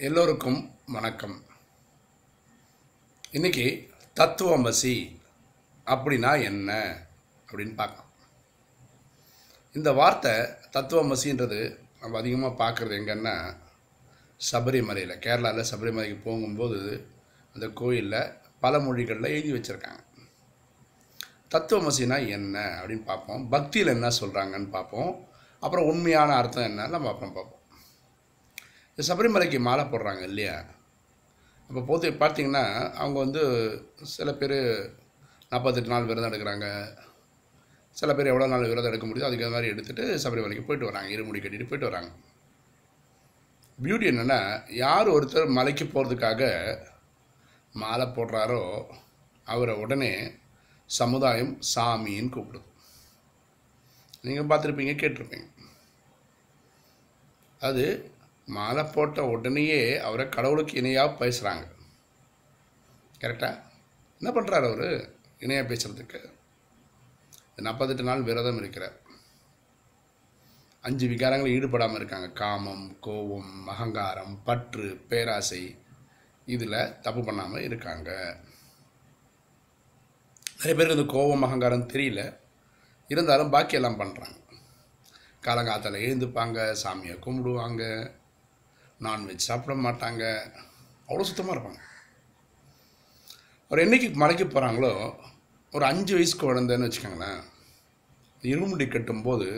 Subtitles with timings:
[0.00, 1.42] எல்லோருக்கும் வணக்கம்.
[3.32, 3.88] இன்றைக்கி
[4.20, 5.20] தத்துவமசி
[5.86, 6.98] அப்படின்னா என்ன?
[7.46, 8.10] அப்படின்னு பார்க்கலாம்.
[9.72, 10.30] இந்த வார்த்தை
[10.72, 13.56] தத்துவமசின்றது நம்ம அதிகமாக பார்க்குறது எங்கன்னா
[14.52, 17.06] சபரிமலையில் கேரளாவில் சபரிமலைக்கு போகும்போது
[17.54, 20.04] அந்த கோயிலில் பல மொழிகளில் எழுதி வச்சுருக்காங்க.
[21.50, 22.82] தத்துவமசினா என்ன?
[22.82, 23.48] அப்படின்னு பார்ப்போம்.
[23.48, 25.28] பக்தியில் என்ன சொல்கிறாங்கன்னு பார்ப்போம்.
[25.60, 27.57] அப்புறம் உண்மையான அர்த்தம் என்னன்னு நம்ம அப்புறம் பார்ப்போம்.
[28.98, 30.54] இந்த சபரிமலைக்கு மாலை போடுறாங்க இல்லையா?
[31.70, 32.62] அப்போ போத்து பார்த்தீங்கன்னா
[33.02, 33.42] அவங்க வந்து
[34.14, 34.54] சில பேர்
[35.50, 36.68] நாற்பத்தெட்டு நாள் விரதம் எடுக்கிறாங்க.
[38.00, 41.10] சில பேர் எவ்வளோ நாள் விரதம் எடுக்க முடியுதோ அதுக்கு மாதிரி எடுத்துகிட்டு சபரிமலைக்கு போயிட்டு வராங்க.
[41.16, 42.10] இருமுடி கட்டிட்டு போயிட்டு வராங்க.
[43.78, 44.40] பியூட்டி என்னென்னா
[44.82, 46.50] யார் ஒருத்தர் மலைக்கு போகிறதுக்காக
[47.74, 48.62] மாலை போடுறாரோ
[49.46, 50.12] அவரை உடனே
[50.90, 52.68] சமுதாயம் சாமின்னு கூப்பிடுது.
[54.26, 55.48] நீங்கள் பார்த்துருப்பீங்க கேட்டிருப்பீங்க.
[57.60, 57.84] அது
[58.54, 61.64] மாலை போட்ட உடனேயே அவரை கடவுளுக்கு இணையாக பேசுகிறாங்க
[63.20, 63.62] கரெக்டாக
[64.20, 64.90] என்ன பண்ணுறார் அவர்?
[65.38, 66.20] இணையாக பேசுகிறதுக்கு
[67.56, 68.96] நாற்பத்தெட்டு நாள் விரதம் இருக்கிறார்.
[70.84, 72.28] அஞ்சு விகாரங்கள் ஈடுபடாமல் இருக்காங்க.
[72.30, 75.62] காமம் கோபம் அகங்காரம் பற்று பேராசை.
[76.46, 78.10] இதில் தப்பு பண்ணாமல் இருக்காங்க.
[80.56, 82.22] நிறைய பேருக்கு இந்த கோபம் அகங்காரம் தெரியல.
[83.08, 84.36] இருந்தாலும் பாக்கி எல்லாம் பண்ணுறாங்க
[85.46, 87.82] காலங்காலத்தில் எழுந்துப்பாங்க சாமியை கும்பிடுவாங்க.
[89.00, 90.24] நான்வெஜ் சாப்பிட மாட்டாங்க.
[91.08, 91.80] அவ்வளோ சுத்தமாக இருப்பாங்க.
[93.70, 95.14] ஒரு என்னைக்கு மலைக்கு போகிறாங்களோ
[95.72, 97.40] ஒரு அஞ்சு வயசு குழந்தைன்னு வச்சுக்கோங்களேன்.
[98.42, 99.48] இருமுடி கட்டும்போது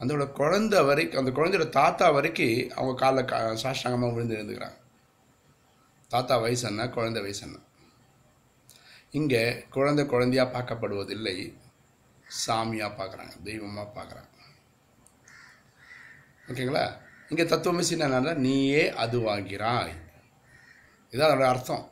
[0.00, 4.78] அதோட குழந்த வரைக்கும் அந்த குழந்தையோட தாத்தா வரைக்கும் அவங்க காலில் கா சாஷ்டாங்கமாக விழுந்து எழுந்துக்கிறாங்க.
[6.08, 7.58] தாத்தா வயசு என்ன குழந்தை வயசு என்ன?
[9.10, 11.36] இங்கே குழந்தை குழந்தையாக பார்க்கப்படுவதில்லை.
[12.46, 14.32] சாமியாக பார்க்குறாங்க தெய்வமாக பார்க்குறாங்க.
[16.48, 16.84] ஓகேங்களா?
[17.30, 19.94] இங்கே தத்துவமிசின்னு என்னன்னா நீயே அதுவாகிறாய்.
[21.12, 21.84] இதான் அதோட அர்த்தம்.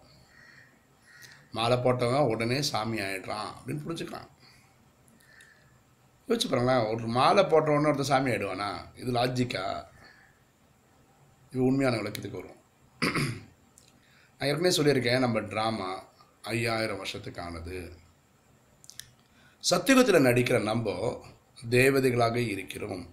[1.56, 4.30] மாலை போட்டவன் உடனே சாமி ஆயிடுறான் அப்படின்னு புரிஞ்சுக்கிறான்
[6.28, 8.70] யோசிச்சு பாருங்களேன் ஒரு மாலை போட்டவொடனே ஒருத்தர் சாமி ஆகிடுவானா
[9.00, 9.64] இது லாஜிக்கா
[11.50, 12.60] இது உண்மையான விளக்கத்துக்கு வரும்.
[14.38, 15.90] நான் ஏற்கனவே சொல்லியிருக்கேன் நம்ம ட்ராமா
[16.52, 17.76] ஐயாயிரம் வருஷத்துக்கானது.
[19.70, 20.96] சத்தியுகத்தில் நடிக்கிற நம்ம
[21.70, 23.04] தேவதைகளாக இருக்கிறோம்.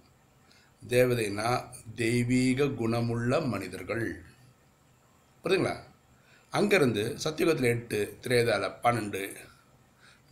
[0.88, 1.64] தேவதைனா
[1.94, 4.06] தெய்வீக குணமுள்ள மனிதர்கள்.
[5.44, 5.76] புரியுதுங்களா?
[6.52, 9.22] அங்கேருந்து சத்தியுகத்தில் எட்டு திரேதாவில் பன்னெண்டு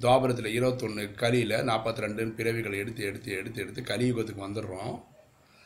[0.00, 5.02] துவாபரத்தில் இருபத்தொன்று கலியில் நாற்பத்தி ரெண்டுன்னு பிறவிகளை எடுத்து எடுத்து எடுத்து எடுத்து கலியுகத்துக்கு வந்துடுறோம்.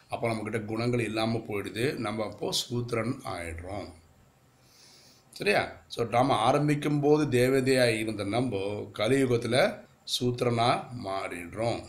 [0.08, 1.94] அப்போ நம்மக்கிட்ட குணங்கள் இல்லாமல் போயிடுது.
[1.96, 3.88] நம்ம அப்போது சூத்திரன் ஆயிடுறோம்.
[5.32, 5.62] சரியா?
[5.96, 8.56] ஸோ ட்ராமா ஆரம்பிக்கும் போது தேவதையாக இருந்த நம்ம
[8.92, 9.60] கலியுகத்தில்
[10.16, 11.82] சூத்திரனாக மாறிடுறோம்.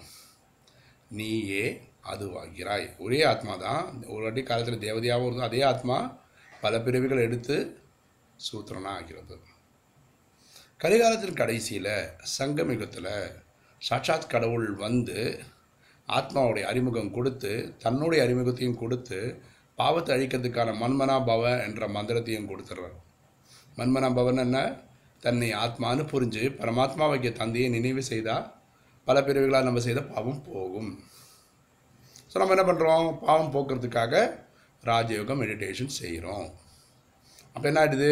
[1.09, 1.81] நீயே
[2.13, 4.03] அதுவாகிறாய் ஒரே ஆத்மா தான்.
[4.07, 5.50] ஒரு வாட்டி காலத்தில் தேவதையாகவும் இருந்தோம்.
[5.50, 5.97] அதே ஆத்மா
[6.62, 7.56] பல பிறவிகள் எடுத்து
[8.40, 9.35] சூத்திரனாக ஆகிறது.
[10.84, 11.94] கலிகாலத்தின் கடைசியில்
[12.40, 13.13] சங்கமிகத்தில்
[13.81, 15.40] சாட்சாத் கடவுள் வந்து
[16.07, 19.41] ஆத்மாவுடைய அறிமுகம் கொடுத்து தன்னுடைய அறிமுகத்தையும் கொடுத்து
[19.75, 22.96] பாவத்தை அழிக்கிறதுக்கான மன்மனா பவ என்ற மந்திரத்தையும் கொடுத்துட்றார்
[23.78, 24.57] மன்மனா பவன் என்ன?
[25.19, 28.46] தன்னை ஆத்மான்னு புரிஞ்சு பரமாத்மாவைக்கு தந்தையை நினைவு செய்தால்
[29.06, 31.03] பல பிரிவுகளால் நம்ம செய்த பாவம் போகும்.
[32.32, 34.14] ஸோ நம்ம என்ன பண்ணுறோம் பாவம் போக்குறதுக்காக
[34.84, 36.48] ராஜயோகம் மெடிடேஷன் செய்கிறோம்
[37.54, 38.12] அப்போ என்ன ஆகிடுது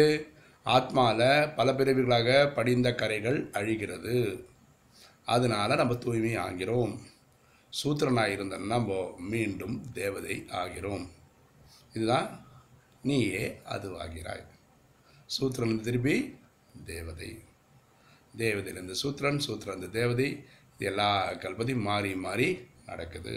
[0.66, 4.14] ஆத்மாவில் பல பிரிவுகளாக படிந்த கரைகள் அழிகிறது.
[5.24, 6.94] அதனால் நம்ம தூய்மை ஆகிறோம்.
[7.72, 8.96] சூத்திரனாக இருந்தோம்னா நம்ம
[9.32, 11.06] மீண்டும் தேவதை ஆகிறோம்.
[11.92, 12.28] இதுதான்
[13.02, 13.44] நீயே
[13.74, 14.44] அதுவாகிறாய்.
[15.26, 16.16] சூத்திரன் திருப்பி
[16.84, 17.30] தேவதை.
[18.38, 20.28] தேவதையிலேருந்து சூத்திரன் சூத்திரன் தேவதை.
[20.74, 21.10] இது எல்லா
[21.44, 22.48] கல்பதியும் மாறி மாறி
[22.86, 23.36] நடக்குது.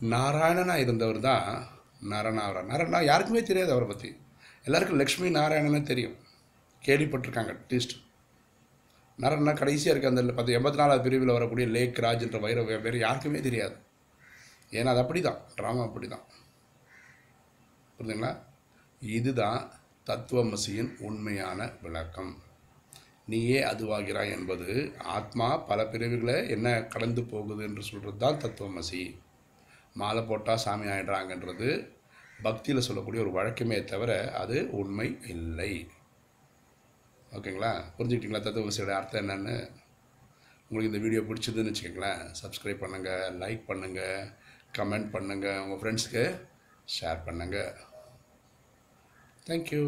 [0.00, 1.48] நாராயணனாக இருந்தவர் தான்
[2.12, 4.10] நரனாவரா நரனா யாருக்குமே தெரியாது அவரை பற்றி
[4.66, 6.16] எல்லாருக்கும் லக்ஷ்மி நாராயணனே தெரியும்.
[6.84, 7.94] கேள்விப்பட்டிருக்காங்க அட்லீஸ்ட்
[9.18, 13.76] நரன்னா கடைசியாக இருக்க அந்த பத்து எண்பத்தி நாலாவது பிரிவில் வரக்கூடிய லேக் ராஜ்ன்ற வைர பேர் யாருக்குமே தெரியாது.
[14.72, 16.26] ஏன்னா அது அப்படி தான் ட்ராமா அப்படி தான்
[17.96, 18.32] புரிஞ்சுங்களா?
[19.02, 19.60] இதுதான்
[20.04, 22.32] தத்துவமசியின் உண்மையான விளக்கம்.
[23.26, 29.02] நீயே அதுவாகிறாய் என்பது ஆத்மா பல பிரிவுகளை என்ன கடந்து போகுது என்று சொல்கிறது தான் தத்துவமசி.
[29.94, 31.70] மாலை போட்டால் சாமி ஆயிடுறாங்கன்றது
[32.46, 35.72] பக்தியில் சொல்லக்கூடிய ஒரு வழக்கமே தவிர அது உண்மை இல்லை.
[37.36, 37.72] ஓகேங்களா?
[37.96, 38.44] புரிஞ்சுக்கிட்டீங்களா?
[38.46, 39.56] தத்துவசியோட அர்த்தம் என்னென்னு?
[40.68, 42.22] உங்களுக்கு இந்த வீடியோ பிடிச்சதுன்னு வச்சுக்கோங்களேன்.
[42.40, 44.26] சப்ஸ்கிரைப் பண்ணுங்கள் லைக் பண்ணுங்கள்
[44.78, 46.24] கமெண்ட் பண்ணுங்கள் உங்கள் ஃப்ரெண்ட்ஸ்க்கு
[46.96, 47.72] ஷேர் பண்ணுங்கள்
[49.48, 49.84] தேங்க்யூ